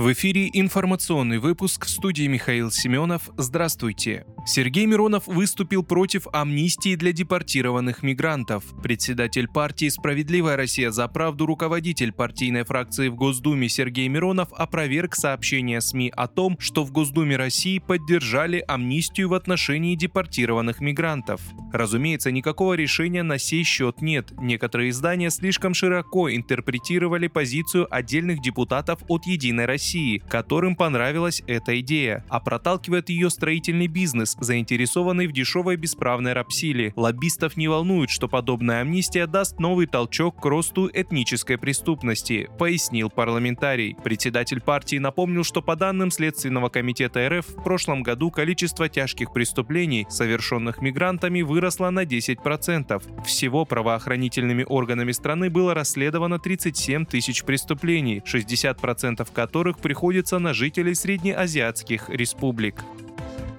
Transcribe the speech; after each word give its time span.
В 0.00 0.10
эфире 0.14 0.48
информационный 0.54 1.36
выпуск 1.36 1.84
в 1.84 1.90
студии 1.90 2.26
Михаил 2.26 2.70
Семенов. 2.70 3.28
Здравствуйте. 3.36 4.24
Сергей 4.46 4.86
Миронов 4.86 5.26
выступил 5.26 5.82
против 5.82 6.26
амнистии 6.32 6.94
для 6.94 7.12
депортированных 7.12 8.02
мигрантов. 8.02 8.64
Председатель 8.82 9.46
партии 9.46 9.90
«Справедливая 9.90 10.56
Россия 10.56 10.90
за 10.90 11.06
правду» 11.06 11.44
руководитель 11.44 12.12
партийной 12.12 12.64
фракции 12.64 13.08
в 13.08 13.14
Госдуме 13.14 13.68
Сергей 13.68 14.08
Миронов 14.08 14.48
опроверг 14.54 15.14
сообщения 15.14 15.82
СМИ 15.82 16.10
о 16.16 16.28
том, 16.28 16.56
что 16.58 16.82
в 16.82 16.92
Госдуме 16.92 17.36
России 17.36 17.78
поддержали 17.78 18.64
амнистию 18.66 19.28
в 19.28 19.34
отношении 19.34 19.96
депортированных 19.96 20.80
мигрантов. 20.80 21.42
Разумеется, 21.72 22.30
никакого 22.32 22.74
решения 22.74 23.22
на 23.22 23.38
сей 23.38 23.64
счет 23.64 24.00
нет. 24.00 24.32
Некоторые 24.38 24.90
издания 24.90 25.30
слишком 25.30 25.74
широко 25.74 26.30
интерпретировали 26.30 27.26
позицию 27.26 27.86
отдельных 27.94 28.40
депутатов 28.40 29.00
от 29.08 29.26
«Единой 29.26 29.66
России» 29.66 30.22
которым 30.28 30.76
понравилась 30.76 31.42
эта 31.46 31.78
идея, 31.80 32.24
а 32.28 32.40
проталкивает 32.40 33.10
ее 33.10 33.28
строительный 33.30 33.88
бизнес, 33.88 34.36
заинтересованный 34.40 35.26
в 35.26 35.32
дешевой 35.32 35.76
бесправной 35.76 36.32
рабсиле. 36.32 36.92
Лоббистов 36.96 37.56
не 37.56 37.68
волнует, 37.68 38.10
что 38.10 38.28
подобная 38.28 38.80
амнистия 38.80 39.26
даст 39.26 39.58
новый 39.58 39.86
толчок 39.86 40.40
к 40.40 40.44
росту 40.46 40.88
этнической 40.92 41.58
преступности, 41.58 42.48
пояснил 42.58 43.10
парламентарий. 43.10 43.96
Председатель 44.02 44.60
партии 44.60 44.96
напомнил, 44.96 45.44
что 45.44 45.62
по 45.62 45.76
данным 45.76 46.10
Следственного 46.10 46.68
комитета 46.68 47.28
РФ 47.28 47.46
в 47.46 47.62
прошлом 47.62 48.02
году 48.02 48.30
количество 48.30 48.88
тяжких 48.88 49.32
преступлений, 49.32 50.06
совершенных 50.08 50.80
мигрантами, 50.80 51.42
выросло 51.42 51.59
на 51.90 52.04
10%. 52.04 53.24
Всего 53.24 53.64
правоохранительными 53.64 54.64
органами 54.68 55.12
страны 55.12 55.50
было 55.50 55.74
расследовано 55.74 56.38
37 56.38 57.04
тысяч 57.04 57.44
преступлений, 57.44 58.22
60% 58.24 59.28
которых 59.32 59.78
приходится 59.78 60.38
на 60.38 60.54
жителей 60.54 60.94
среднеазиатских 60.94 62.08
республик. 62.08 62.76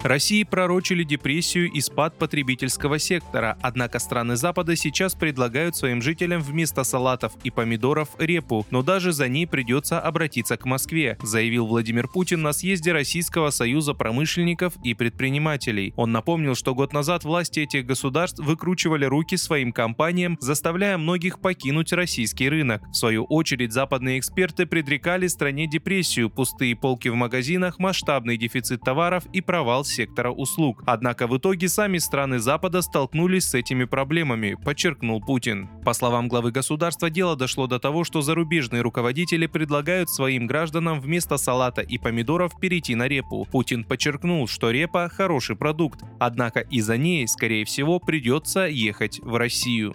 России 0.04 0.42
пророчили 0.42 1.04
депрессию 1.04 1.70
и 1.70 1.80
спад 1.80 2.18
потребительского 2.18 2.98
сектора, 2.98 3.56
однако 3.62 4.00
страны 4.00 4.34
Запада 4.34 4.74
сейчас 4.74 5.14
предлагают 5.14 5.76
своим 5.76 6.02
жителям 6.02 6.42
вместо 6.42 6.82
салатов 6.82 7.32
и 7.44 7.50
помидоров 7.50 8.08
репу, 8.18 8.66
но 8.70 8.82
даже 8.82 9.12
за 9.12 9.28
ней 9.28 9.46
придется 9.46 10.00
обратиться 10.00 10.56
к 10.56 10.64
Москве, 10.64 11.16
заявил 11.22 11.66
Владимир 11.66 12.08
Путин 12.08 12.42
на 12.42 12.52
съезде 12.52 12.92
Российского 12.92 13.50
союза 13.50 13.94
промышленников 13.94 14.74
и 14.82 14.94
предпринимателей. 14.94 15.92
Он 15.96 16.10
напомнил, 16.10 16.56
что 16.56 16.74
год 16.74 16.92
назад 16.92 17.22
власти 17.22 17.60
этих 17.60 17.86
государств 17.86 18.40
выкручивали 18.40 19.04
руки 19.04 19.36
своим 19.36 19.72
компаниям, 19.72 20.36
заставляя 20.40 20.98
многих 20.98 21.38
покинуть 21.40 21.92
российский 21.92 22.48
рынок. 22.48 22.82
В 22.88 22.94
свою 22.94 23.24
очередь 23.24 23.72
западные 23.72 24.18
эксперты 24.18 24.66
предрекали 24.66 25.28
стране 25.28 25.68
депрессию, 25.68 26.28
пустые 26.28 26.74
полки 26.74 27.08
в 27.08 27.14
магазинах, 27.14 27.78
масштабный 27.78 28.36
дефицит 28.36 28.80
товаров 28.80 29.24
и 29.32 29.40
провал 29.40 29.84
сектора 29.92 30.30
услуг. 30.30 30.82
Однако 30.86 31.26
в 31.26 31.36
итоге 31.36 31.68
сами 31.68 31.98
страны 31.98 32.38
Запада 32.38 32.82
столкнулись 32.82 33.44
с 33.44 33.54
этими 33.54 33.84
проблемами, 33.84 34.56
подчеркнул 34.64 35.20
Путин. 35.20 35.68
По 35.84 35.92
словам 35.92 36.28
главы 36.28 36.50
государства, 36.50 37.10
дело 37.10 37.36
дошло 37.36 37.66
до 37.66 37.78
того, 37.78 38.04
что 38.04 38.22
зарубежные 38.22 38.82
руководители 38.82 39.46
предлагают 39.46 40.10
своим 40.10 40.46
гражданам 40.46 41.00
вместо 41.00 41.36
салата 41.36 41.82
и 41.82 41.98
помидоров 41.98 42.58
перейти 42.60 42.94
на 42.94 43.08
репу. 43.08 43.46
Путин 43.50 43.84
подчеркнул, 43.84 44.48
что 44.48 44.70
репа– 44.70 45.08
хороший 45.12 45.56
продукт, 45.56 46.00
однако 46.18 46.60
из-за 46.60 46.96
ней, 46.96 47.28
скорее 47.28 47.64
всего, 47.64 47.98
придется 47.98 48.66
ехать 48.66 49.20
в 49.20 49.36
Россию. 49.36 49.94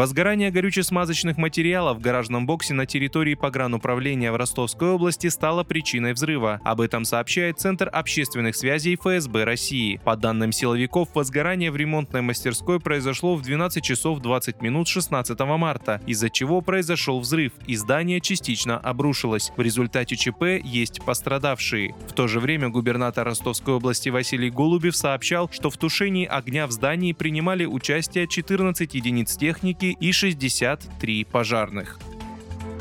Возгорание 0.00 0.50
горюче-смазочных 0.50 1.36
материалов 1.36 1.98
в 1.98 2.00
гаражном 2.00 2.46
боксе 2.46 2.72
на 2.72 2.86
территории 2.86 3.34
погрануправления 3.34 4.32
в 4.32 4.36
Ростовской 4.36 4.92
области 4.92 5.26
стало 5.26 5.62
причиной 5.62 6.14
взрыва. 6.14 6.58
Об 6.64 6.80
этом 6.80 7.04
сообщает 7.04 7.60
Центр 7.60 7.90
общественных 7.92 8.56
связей 8.56 8.96
ФСБ 8.96 9.44
России. 9.44 10.00
По 10.02 10.16
данным 10.16 10.52
силовиков, 10.52 11.10
возгорание 11.12 11.70
в 11.70 11.76
ремонтной 11.76 12.22
мастерской 12.22 12.80
произошло 12.80 13.36
в 13.36 13.42
12 13.42 13.84
часов 13.84 14.20
20 14.20 14.62
минут 14.62 14.88
16 14.88 15.38
марта, 15.38 16.00
из-за 16.06 16.30
чего 16.30 16.62
произошел 16.62 17.20
взрыв, 17.20 17.52
и 17.66 17.76
здание 17.76 18.22
частично 18.22 18.78
обрушилось. 18.78 19.52
В 19.54 19.60
результате 19.60 20.16
ЧП 20.16 20.64
есть 20.64 21.04
пострадавшие. 21.04 21.94
В 22.08 22.14
то 22.14 22.26
же 22.26 22.40
время 22.40 22.70
губернатор 22.70 23.26
Ростовской 23.26 23.74
области 23.74 24.08
Василий 24.08 24.48
Голубев 24.48 24.96
сообщал, 24.96 25.50
что 25.52 25.68
в 25.68 25.76
тушении 25.76 26.24
огня 26.24 26.66
в 26.66 26.70
здании 26.70 27.12
принимали 27.12 27.66
участие 27.66 28.26
14 28.26 28.94
единиц 28.94 29.36
техники 29.36 29.89
и 29.92 30.12
63 30.12 31.24
пожарных. 31.24 31.98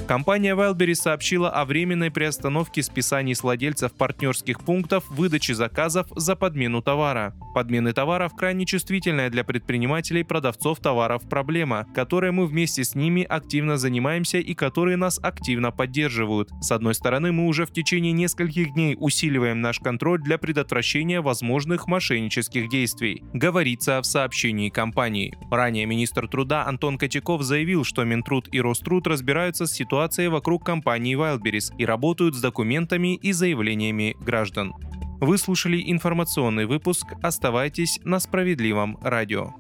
Компания 0.10 0.56
Wildberries 0.56 0.96
сообщила 0.96 1.52
о 1.52 1.66
временной 1.66 2.10
приостановке 2.10 2.82
списаний 2.82 3.36
с 3.36 3.44
владельцев 3.44 3.94
партнерских 3.94 4.62
пунктов 4.62 5.08
выдачи 5.12 5.52
заказов 5.52 6.08
за 6.16 6.36
подмену 6.36 6.82
товара. 6.82 7.36
Подмены 7.54 7.94
товаров 7.94 8.34
крайне 8.36 8.66
чувствительная 8.66 9.30
для 9.30 9.44
предпринимателей 9.44 10.24
продавцов 10.24 10.80
товаров 10.80 11.30
проблема, 11.30 11.86
которой 11.94 12.32
мы 12.32 12.48
вместе 12.48 12.84
с 12.84 12.96
ними 12.96 13.22
активно 13.22 13.78
занимаемся 13.78 14.40
и 14.40 14.56
которые 14.56 14.98
нас 14.98 15.20
активно 15.22 15.70
поддерживают. 15.70 16.50
С 16.60 16.72
одной 16.72 16.96
стороны, 16.96 17.32
мы 17.32 17.46
уже 17.46 17.68
в 17.68 17.72
течение 17.72 18.12
нескольких 18.12 18.74
дней 18.74 18.98
усиливаем 19.00 19.62
наш 19.62 19.80
контроль 19.80 20.24
для 20.24 20.40
предотвращения 20.40 21.22
возможных 21.22 21.86
мошеннических 21.86 22.68
действий, 22.68 23.22
говорится 23.34 24.02
в 24.02 24.08
сообщении 24.08 24.70
компании. 24.70 25.38
Ранее 25.52 25.86
министр 25.86 26.28
труда 26.28 26.66
Антон 26.66 26.98
Котяков 26.98 27.44
заявил, 27.44 27.84
что 27.84 28.04
Минтруд 28.06 28.50
и 28.52 28.60
Роструд 28.60 29.06
разбираются 29.06 29.68
с 29.68 29.72
ситуацией 29.72 29.99
ситуацией 30.00 30.30
вокруг 30.30 30.66
компании 30.66 31.18
Wildberries 31.18 31.74
и 31.78 31.86
работают 31.86 32.34
с 32.34 32.40
документами 32.40 33.16
и 33.16 33.34
заявлениями 33.34 34.16
граждан. 34.22 34.74
Вы 35.20 35.38
слушали 35.38 35.84
информационный 35.92 36.66
выпуск. 36.66 37.06
Оставайтесь 37.22 38.00
на 38.06 38.22
справедливом 38.22 38.98
радио. 39.02 39.56